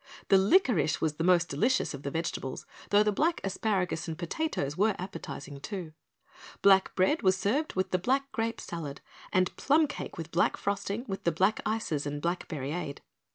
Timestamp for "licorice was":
0.39-1.17